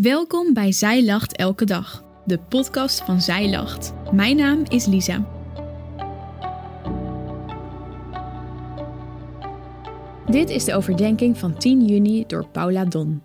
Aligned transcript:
Welkom 0.00 0.52
bij 0.54 0.72
Zij 0.72 1.04
Lacht 1.04 1.36
Elke 1.36 1.64
Dag, 1.64 2.04
de 2.26 2.38
podcast 2.38 3.00
van 3.00 3.20
Zij 3.20 3.50
Lacht. 3.50 3.92
Mijn 4.12 4.36
naam 4.36 4.64
is 4.68 4.86
Lisa. 4.86 5.28
Dit 10.30 10.50
is 10.50 10.64
de 10.64 10.74
overdenking 10.74 11.38
van 11.38 11.58
10 11.58 11.86
juni 11.86 12.24
door 12.26 12.48
Paula 12.48 12.84
Don. 12.84 13.22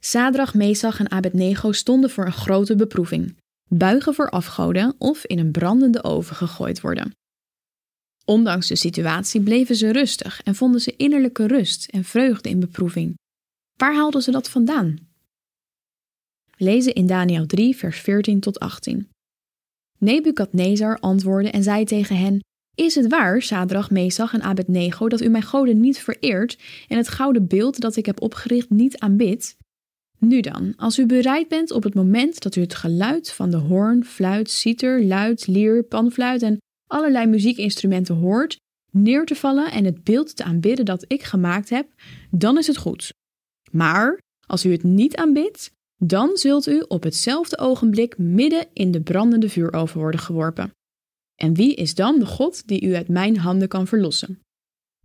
Sadrach, 0.00 0.54
Mesach 0.54 0.98
en 0.98 1.10
Abednego 1.10 1.72
stonden 1.72 2.10
voor 2.10 2.26
een 2.26 2.32
grote 2.32 2.76
beproeving. 2.76 3.36
Buigen 3.68 4.14
voor 4.14 4.30
afgoden 4.30 4.94
of 4.98 5.24
in 5.24 5.38
een 5.38 5.52
brandende 5.52 6.04
oven 6.04 6.36
gegooid 6.36 6.80
worden. 6.80 7.12
Ondanks 8.24 8.66
de 8.66 8.76
situatie 8.76 9.40
bleven 9.40 9.76
ze 9.76 9.92
rustig 9.92 10.42
en 10.42 10.54
vonden 10.54 10.80
ze 10.80 10.96
innerlijke 10.96 11.46
rust 11.46 11.88
en 11.90 12.04
vreugde 12.04 12.48
in 12.48 12.60
beproeving. 12.60 13.14
Waar 13.76 13.94
haalden 13.94 14.22
ze 14.22 14.30
dat 14.30 14.50
vandaan? 14.50 15.07
Lezen 16.58 16.94
in 16.94 17.06
Daniel 17.06 17.46
3, 17.46 17.76
vers 17.76 18.00
14 18.00 18.40
tot 18.40 18.58
18. 18.58 19.08
Nebukadnezar 19.98 20.98
antwoordde 20.98 21.50
en 21.50 21.62
zei 21.62 21.84
tegen 21.84 22.16
hen: 22.16 22.40
Is 22.74 22.94
het 22.94 23.08
waar, 23.08 23.42
Sadrach, 23.42 23.90
Mesach 23.90 24.34
en 24.34 24.42
Abednego, 24.42 25.08
dat 25.08 25.20
u 25.20 25.28
mijn 25.28 25.42
goden 25.42 25.80
niet 25.80 25.98
vereert 25.98 26.58
en 26.88 26.96
het 26.96 27.08
gouden 27.08 27.46
beeld 27.46 27.80
dat 27.80 27.96
ik 27.96 28.06
heb 28.06 28.20
opgericht 28.20 28.70
niet 28.70 28.98
aanbidt? 28.98 29.56
Nu 30.18 30.40
dan, 30.40 30.72
als 30.76 30.98
u 30.98 31.06
bereid 31.06 31.48
bent 31.48 31.70
op 31.70 31.82
het 31.82 31.94
moment 31.94 32.42
dat 32.42 32.56
u 32.56 32.60
het 32.60 32.74
geluid 32.74 33.30
van 33.30 33.50
de 33.50 33.56
hoorn, 33.56 34.04
fluit, 34.04 34.50
citer, 34.50 35.04
luid, 35.04 35.46
lier, 35.46 35.82
panfluit 35.82 36.42
en 36.42 36.58
allerlei 36.86 37.26
muziekinstrumenten 37.26 38.14
hoort, 38.14 38.56
neer 38.90 39.24
te 39.24 39.34
vallen 39.34 39.70
en 39.72 39.84
het 39.84 40.04
beeld 40.04 40.36
te 40.36 40.44
aanbidden 40.44 40.84
dat 40.84 41.04
ik 41.06 41.22
gemaakt 41.22 41.68
heb, 41.68 41.88
dan 42.30 42.58
is 42.58 42.66
het 42.66 42.76
goed. 42.76 43.12
Maar 43.70 44.18
als 44.46 44.64
u 44.64 44.72
het 44.72 44.82
niet 44.82 45.16
aanbidt, 45.16 45.70
dan 46.04 46.36
zult 46.36 46.66
u 46.66 46.84
op 46.88 47.02
hetzelfde 47.02 47.58
ogenblik 47.58 48.18
midden 48.18 48.66
in 48.72 48.90
de 48.90 49.00
brandende 49.00 49.48
vuuroven 49.48 50.00
worden 50.00 50.20
geworpen. 50.20 50.70
En 51.34 51.54
wie 51.54 51.74
is 51.74 51.94
dan 51.94 52.18
de 52.18 52.26
God 52.26 52.68
die 52.68 52.82
u 52.82 52.94
uit 52.94 53.08
mijn 53.08 53.38
handen 53.38 53.68
kan 53.68 53.86
verlossen? 53.86 54.40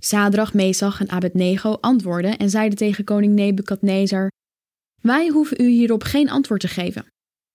Sadrach, 0.02 0.54
Mesach 0.54 1.00
en 1.00 1.10
Abednego 1.10 1.78
antwoordden 1.82 2.38
en 2.38 2.50
zeiden 2.50 2.78
tegen 2.78 3.04
koning 3.04 3.34
Nebukadnezar: 3.34 4.32
Wij 5.02 5.28
hoeven 5.28 5.62
u 5.62 5.68
hierop 5.68 6.04
geen 6.04 6.30
antwoord 6.30 6.62
te 6.62 6.68
geven. 6.68 7.06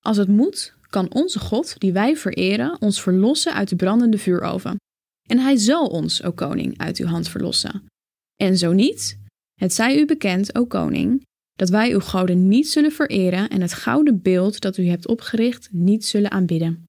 Als 0.05 0.17
het 0.17 0.29
moet, 0.29 0.75
kan 0.91 1.13
onze 1.13 1.39
God, 1.39 1.81
die 1.81 1.93
wij 1.93 2.17
vereren, 2.17 2.81
ons 2.81 3.03
verlossen 3.03 3.55
uit 3.55 3.69
de 3.69 3.77
brandende 3.77 4.19
vuuroven. 4.19 4.77
En 5.29 5.39
hij 5.39 5.57
zal 5.57 5.87
ons, 5.87 6.23
o 6.23 6.33
koning, 6.33 6.79
uit 6.79 6.99
uw 6.99 7.07
hand 7.07 7.29
verlossen. 7.29 7.87
En 8.37 8.59
zo 8.59 8.73
niet, 8.73 9.19
het 9.61 9.75
zij 9.75 9.99
u 9.99 10.07
bekend, 10.07 10.55
o 10.55 10.67
koning, 10.67 11.27
dat 11.59 11.69
wij 11.69 11.93
uw 11.93 12.01
goden 12.01 12.49
niet 12.49 12.69
zullen 12.69 12.93
vereren 12.93 13.49
en 13.49 13.61
het 13.61 13.73
gouden 13.73 14.23
beeld 14.23 14.61
dat 14.61 14.77
u 14.77 14.87
hebt 14.89 15.09
opgericht 15.09 15.69
niet 15.73 16.05
zullen 16.05 16.31
aanbidden. 16.31 16.85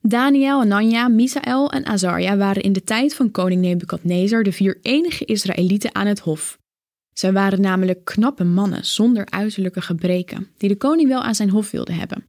Daniel, 0.00 0.60
Anania, 0.60 1.08
Misaël 1.08 1.70
en 1.70 1.86
Azarja 1.86 2.36
waren 2.36 2.62
in 2.62 2.72
de 2.72 2.82
tijd 2.82 3.14
van 3.14 3.30
koning 3.30 3.60
Nebukadnezar 3.60 4.42
de 4.42 4.52
vier 4.52 4.78
enige 4.82 5.24
Israëlieten 5.24 5.94
aan 5.94 6.06
het 6.06 6.18
hof. 6.18 6.58
Zij 7.12 7.32
waren 7.32 7.60
namelijk 7.60 8.04
knappe 8.04 8.44
mannen 8.44 8.84
zonder 8.84 9.30
uiterlijke 9.30 9.80
gebreken, 9.80 10.48
die 10.56 10.68
de 10.68 10.76
koning 10.76 11.08
wel 11.08 11.22
aan 11.22 11.34
zijn 11.34 11.50
hof 11.50 11.70
wilde 11.70 11.92
hebben. 11.92 12.24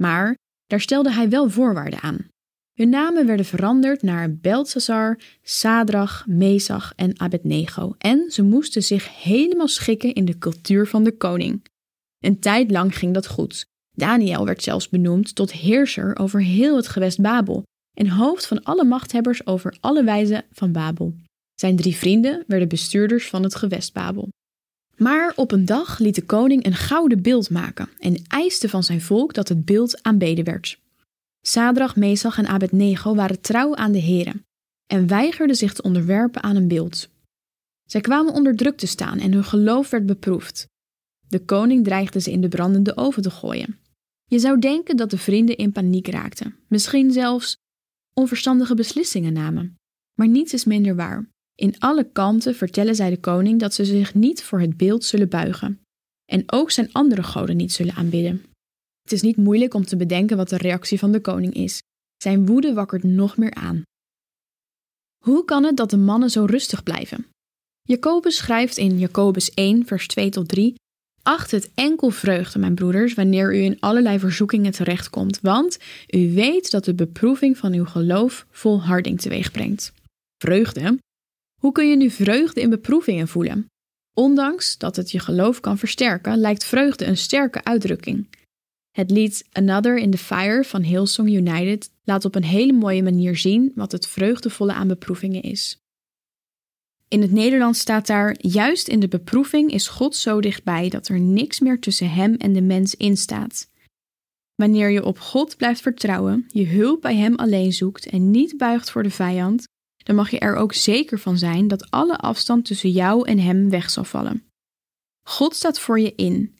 Maar 0.00 0.36
daar 0.66 0.80
stelde 0.80 1.12
hij 1.12 1.28
wel 1.28 1.50
voorwaarden 1.50 2.00
aan. 2.00 2.28
Hun 2.74 2.88
namen 2.88 3.26
werden 3.26 3.46
veranderd 3.46 4.02
naar 4.02 4.34
Belteshazzar, 4.34 5.18
Sadrach, 5.42 6.26
Mesach 6.26 6.92
en 6.96 7.20
Abednego 7.20 7.94
en 7.98 8.30
ze 8.30 8.42
moesten 8.42 8.82
zich 8.82 9.22
helemaal 9.22 9.68
schikken 9.68 10.14
in 10.14 10.24
de 10.24 10.38
cultuur 10.38 10.86
van 10.86 11.04
de 11.04 11.16
koning. 11.16 11.64
Een 12.18 12.40
tijd 12.40 12.70
lang 12.70 12.98
ging 12.98 13.14
dat 13.14 13.26
goed. 13.26 13.66
Daniel 13.96 14.44
werd 14.44 14.62
zelfs 14.62 14.88
benoemd 14.88 15.34
tot 15.34 15.52
heerser 15.52 16.18
over 16.18 16.42
heel 16.42 16.76
het 16.76 16.88
gewest 16.88 17.20
Babel 17.20 17.62
en 17.98 18.08
hoofd 18.08 18.46
van 18.46 18.62
alle 18.62 18.84
machthebbers 18.84 19.46
over 19.46 19.76
alle 19.80 20.04
wijzen 20.04 20.44
van 20.52 20.72
Babel. 20.72 21.14
Zijn 21.54 21.76
drie 21.76 21.96
vrienden 21.96 22.44
werden 22.46 22.68
bestuurders 22.68 23.28
van 23.28 23.42
het 23.42 23.54
gewest 23.54 23.92
Babel. 23.92 24.28
Maar 24.96 25.32
op 25.36 25.52
een 25.52 25.64
dag 25.64 25.98
liet 25.98 26.14
de 26.14 26.24
koning 26.24 26.66
een 26.66 26.74
gouden 26.74 27.22
beeld 27.22 27.50
maken 27.50 27.88
en 27.98 28.22
eiste 28.28 28.68
van 28.68 28.82
zijn 28.82 29.00
volk 29.00 29.34
dat 29.34 29.48
het 29.48 29.64
beeld 29.64 30.02
aanbeden 30.02 30.44
werd. 30.44 30.78
Sadrach, 31.46 31.96
Mesach 31.96 32.38
en 32.38 32.46
Abednego 32.46 33.14
waren 33.14 33.40
trouw 33.40 33.74
aan 33.74 33.92
de 33.92 33.98
heren 33.98 34.44
en 34.86 35.06
weigerden 35.06 35.56
zich 35.56 35.72
te 35.72 35.82
onderwerpen 35.82 36.42
aan 36.42 36.56
een 36.56 36.68
beeld. 36.68 37.08
Zij 37.84 38.00
kwamen 38.00 38.32
onder 38.32 38.56
druk 38.56 38.76
te 38.76 38.86
staan 38.86 39.18
en 39.18 39.32
hun 39.32 39.44
geloof 39.44 39.90
werd 39.90 40.06
beproefd. 40.06 40.66
De 41.28 41.44
koning 41.44 41.84
dreigde 41.84 42.20
ze 42.20 42.30
in 42.30 42.40
de 42.40 42.48
brandende 42.48 42.96
oven 42.96 43.22
te 43.22 43.30
gooien. 43.30 43.78
Je 44.24 44.38
zou 44.38 44.58
denken 44.58 44.96
dat 44.96 45.10
de 45.10 45.18
vrienden 45.18 45.56
in 45.56 45.72
paniek 45.72 46.08
raakten, 46.08 46.56
misschien 46.68 47.12
zelfs 47.12 47.56
onverstandige 48.14 48.74
beslissingen 48.74 49.32
namen. 49.32 49.74
Maar 50.18 50.28
niets 50.28 50.52
is 50.52 50.64
minder 50.64 50.96
waar. 50.96 51.28
In 51.54 51.78
alle 51.78 52.10
kanten 52.12 52.54
vertellen 52.54 52.94
zij 52.94 53.10
de 53.10 53.20
koning 53.20 53.60
dat 53.60 53.74
ze 53.74 53.84
zich 53.84 54.14
niet 54.14 54.42
voor 54.42 54.60
het 54.60 54.76
beeld 54.76 55.04
zullen 55.04 55.28
buigen 55.28 55.80
en 56.24 56.42
ook 56.46 56.70
zijn 56.70 56.92
andere 56.92 57.22
goden 57.22 57.56
niet 57.56 57.72
zullen 57.72 57.94
aanbidden. 57.94 58.44
Het 59.04 59.12
is 59.12 59.22
niet 59.22 59.36
moeilijk 59.36 59.74
om 59.74 59.84
te 59.84 59.96
bedenken 59.96 60.36
wat 60.36 60.48
de 60.48 60.56
reactie 60.56 60.98
van 60.98 61.12
de 61.12 61.20
koning 61.20 61.54
is. 61.54 61.82
Zijn 62.22 62.46
woede 62.46 62.72
wakkert 62.72 63.02
nog 63.02 63.36
meer 63.36 63.54
aan. 63.54 63.82
Hoe 65.24 65.44
kan 65.44 65.64
het 65.64 65.76
dat 65.76 65.90
de 65.90 65.96
mannen 65.96 66.30
zo 66.30 66.44
rustig 66.44 66.82
blijven? 66.82 67.26
Jacobus 67.82 68.36
schrijft 68.36 68.76
in 68.76 68.98
Jacobus 68.98 69.50
1, 69.54 69.86
vers 69.86 70.06
2 70.06 70.30
tot 70.30 70.48
3: 70.48 70.74
Acht 71.22 71.50
het 71.50 71.70
enkel 71.74 72.10
vreugde, 72.10 72.58
mijn 72.58 72.74
broeders, 72.74 73.14
wanneer 73.14 73.54
u 73.54 73.58
in 73.58 73.80
allerlei 73.80 74.18
verzoekingen 74.18 74.72
terechtkomt, 74.72 75.40
want 75.40 75.78
u 76.10 76.34
weet 76.34 76.70
dat 76.70 76.84
de 76.84 76.94
beproeving 76.94 77.58
van 77.58 77.72
uw 77.72 77.84
geloof 77.84 78.46
volharding 78.50 79.20
teweegbrengt. 79.20 79.92
Vreugde? 80.38 80.98
Hoe 81.60 81.72
kun 81.72 81.88
je 81.88 81.96
nu 81.96 82.10
vreugde 82.10 82.60
in 82.60 82.70
beproevingen 82.70 83.28
voelen? 83.28 83.66
Ondanks 84.14 84.78
dat 84.78 84.96
het 84.96 85.10
je 85.10 85.18
geloof 85.18 85.60
kan 85.60 85.78
versterken, 85.78 86.38
lijkt 86.38 86.64
vreugde 86.64 87.04
een 87.04 87.16
sterke 87.16 87.64
uitdrukking. 87.64 88.26
Het 88.94 89.10
lied 89.10 89.48
Another 89.52 89.96
in 89.96 90.10
the 90.10 90.18
Fire 90.18 90.64
van 90.64 90.82
Hillsong 90.82 91.30
United 91.30 91.90
laat 92.04 92.24
op 92.24 92.34
een 92.34 92.44
hele 92.44 92.72
mooie 92.72 93.02
manier 93.02 93.36
zien 93.36 93.72
wat 93.74 93.92
het 93.92 94.06
vreugdevolle 94.06 94.72
aan 94.72 94.88
beproevingen 94.88 95.42
is. 95.42 95.78
In 97.08 97.20
het 97.20 97.30
Nederlands 97.30 97.80
staat 97.80 98.06
daar: 98.06 98.36
Juist 98.38 98.88
in 98.88 99.00
de 99.00 99.08
beproeving 99.08 99.70
is 99.70 99.88
God 99.88 100.16
zo 100.16 100.40
dichtbij 100.40 100.88
dat 100.88 101.08
er 101.08 101.20
niks 101.20 101.60
meer 101.60 101.80
tussen 101.80 102.10
hem 102.10 102.34
en 102.34 102.52
de 102.52 102.62
mens 102.62 102.94
instaat. 102.94 103.70
Wanneer 104.54 104.90
je 104.90 105.04
op 105.04 105.18
God 105.18 105.56
blijft 105.56 105.80
vertrouwen, 105.80 106.46
je 106.48 106.66
hulp 106.66 107.00
bij 107.00 107.16
Hem 107.16 107.34
alleen 107.34 107.72
zoekt 107.72 108.06
en 108.06 108.30
niet 108.30 108.56
buigt 108.56 108.90
voor 108.90 109.02
de 109.02 109.10
vijand, 109.10 109.64
dan 109.96 110.16
mag 110.16 110.30
je 110.30 110.38
er 110.38 110.56
ook 110.56 110.72
zeker 110.72 111.18
van 111.18 111.38
zijn 111.38 111.68
dat 111.68 111.90
alle 111.90 112.16
afstand 112.16 112.64
tussen 112.64 112.90
jou 112.90 113.28
en 113.28 113.38
Hem 113.38 113.70
weg 113.70 113.90
zal 113.90 114.04
vallen. 114.04 114.44
God 115.22 115.54
staat 115.54 115.80
voor 115.80 116.00
je 116.00 116.12
in 116.14 116.58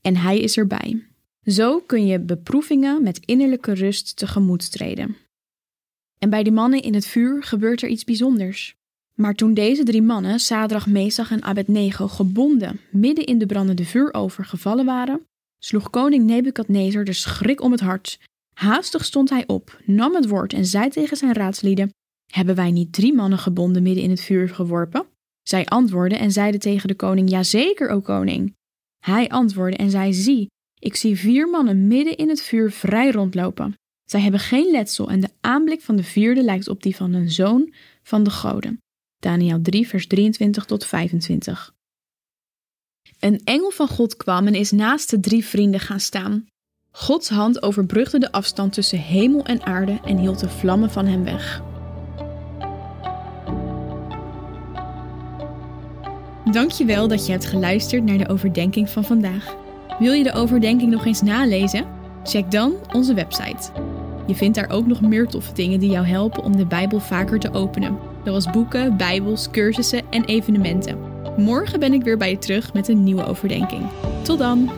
en 0.00 0.16
Hij 0.16 0.38
is 0.40 0.56
erbij. 0.56 1.07
Zo 1.48 1.80
kun 1.80 2.06
je 2.06 2.18
beproevingen 2.18 3.02
met 3.02 3.20
innerlijke 3.24 3.72
rust 3.72 4.16
tegemoet 4.16 4.72
treden. 4.72 5.16
En 6.18 6.30
bij 6.30 6.42
die 6.42 6.52
mannen 6.52 6.82
in 6.82 6.94
het 6.94 7.06
vuur 7.06 7.42
gebeurt 7.42 7.82
er 7.82 7.88
iets 7.88 8.04
bijzonders. 8.04 8.76
Maar 9.14 9.34
toen 9.34 9.54
deze 9.54 9.82
drie 9.82 10.02
mannen, 10.02 10.40
Sadrach, 10.40 10.86
Mesach 10.86 11.30
en 11.30 11.42
Abednego, 11.42 12.08
gebonden 12.08 12.80
midden 12.90 13.24
in 13.24 13.38
de 13.38 13.46
brandende 13.46 13.84
vuurover 13.84 14.44
gevallen 14.44 14.84
waren, 14.84 15.26
sloeg 15.58 15.90
koning 15.90 16.24
Nebukadnezar 16.24 17.04
de 17.04 17.12
schrik 17.12 17.60
om 17.60 17.72
het 17.72 17.80
hart. 17.80 18.18
Haastig 18.54 19.04
stond 19.04 19.30
hij 19.30 19.46
op, 19.46 19.80
nam 19.84 20.14
het 20.14 20.28
woord 20.28 20.52
en 20.52 20.66
zei 20.66 20.88
tegen 20.88 21.16
zijn 21.16 21.32
raadslieden: 21.32 21.90
Hebben 22.32 22.54
wij 22.54 22.70
niet 22.70 22.92
drie 22.92 23.14
mannen 23.14 23.38
gebonden 23.38 23.82
midden 23.82 24.04
in 24.04 24.10
het 24.10 24.20
vuur 24.20 24.48
geworpen? 24.48 25.06
Zij 25.42 25.66
antwoordden 25.66 26.18
en 26.18 26.32
zeiden 26.32 26.60
tegen 26.60 26.88
de 26.88 26.94
koning: 26.94 27.30
Jazeker, 27.30 27.88
o 27.88 28.00
koning. 28.00 28.54
Hij 28.98 29.28
antwoordde 29.28 29.76
en 29.76 29.90
zei: 29.90 30.12
Zie, 30.12 30.48
ik 30.78 30.96
zie 30.96 31.18
vier 31.18 31.48
mannen 31.48 31.86
midden 31.86 32.16
in 32.16 32.28
het 32.28 32.42
vuur 32.42 32.72
vrij 32.72 33.10
rondlopen. 33.10 33.74
Zij 34.04 34.20
hebben 34.20 34.40
geen 34.40 34.70
letsel 34.70 35.08
en 35.08 35.20
de 35.20 35.28
aanblik 35.40 35.80
van 35.80 35.96
de 35.96 36.02
vierde 36.02 36.42
lijkt 36.42 36.68
op 36.68 36.82
die 36.82 36.96
van 36.96 37.12
een 37.12 37.30
zoon 37.30 37.72
van 38.02 38.22
de 38.22 38.30
goden. 38.30 38.78
Daniel 39.18 39.60
3, 39.62 39.88
vers 39.88 40.06
23 40.06 40.64
tot 40.64 40.86
25. 40.86 41.74
Een 43.20 43.40
engel 43.44 43.70
van 43.70 43.88
God 43.88 44.16
kwam 44.16 44.46
en 44.46 44.54
is 44.54 44.70
naast 44.70 45.10
de 45.10 45.20
drie 45.20 45.44
vrienden 45.44 45.80
gaan 45.80 46.00
staan. 46.00 46.46
Gods 46.90 47.28
hand 47.28 47.62
overbrugde 47.62 48.18
de 48.18 48.32
afstand 48.32 48.72
tussen 48.72 48.98
hemel 48.98 49.44
en 49.44 49.62
aarde 49.62 50.00
en 50.04 50.18
hield 50.18 50.38
de 50.38 50.48
vlammen 50.48 50.90
van 50.90 51.06
hem 51.06 51.24
weg. 51.24 51.62
Dankjewel 56.52 57.08
dat 57.08 57.26
je 57.26 57.32
hebt 57.32 57.46
geluisterd 57.46 58.04
naar 58.04 58.18
de 58.18 58.28
overdenking 58.28 58.90
van 58.90 59.04
vandaag. 59.04 59.56
Wil 59.98 60.12
je 60.12 60.22
de 60.22 60.32
overdenking 60.32 60.90
nog 60.90 61.06
eens 61.06 61.22
nalezen? 61.22 61.86
Check 62.24 62.50
dan 62.50 62.74
onze 62.92 63.14
website. 63.14 63.70
Je 64.26 64.34
vindt 64.34 64.56
daar 64.56 64.70
ook 64.70 64.86
nog 64.86 65.00
meer 65.00 65.26
toffe 65.26 65.52
dingen 65.52 65.80
die 65.80 65.90
jou 65.90 66.06
helpen 66.06 66.42
om 66.42 66.56
de 66.56 66.66
Bijbel 66.66 67.00
vaker 67.00 67.38
te 67.38 67.52
openen, 67.52 67.98
zoals 68.24 68.50
boeken, 68.50 68.96
Bijbels, 68.96 69.50
cursussen 69.50 70.02
en 70.10 70.24
evenementen. 70.24 70.98
Morgen 71.36 71.80
ben 71.80 71.92
ik 71.92 72.02
weer 72.02 72.16
bij 72.16 72.30
je 72.30 72.38
terug 72.38 72.72
met 72.72 72.88
een 72.88 73.04
nieuwe 73.04 73.24
overdenking. 73.24 73.82
Tot 74.22 74.38
dan! 74.38 74.70